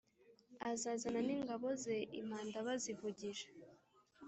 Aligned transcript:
azazana 0.71 1.19
n'ingabo 1.27 1.67
ze, 1.83 1.97
impanda 2.19 2.57
bazivugije, 2.67 3.47